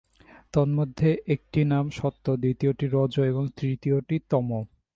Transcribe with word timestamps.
তন্মধ্যে 0.53 1.09
একটির 1.27 1.67
নাম 1.67 1.85
সত্ত্ব, 1.89 2.27
দ্বিতীয়টি 2.35 2.85
রজ 2.87 3.13
এবং 3.21 3.43
তৃতীয়টি 3.57 4.15
তমঃ। 4.29 4.63